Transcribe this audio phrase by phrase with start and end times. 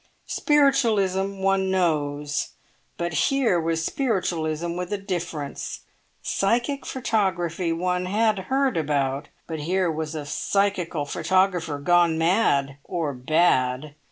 [0.25, 2.53] Spiritualism one knows,
[2.97, 5.81] but here was spiritualism with a difference;
[6.23, 13.13] psychic photography one had heard about, but here was a psychical photographer gone mad or
[13.13, 13.93] bad!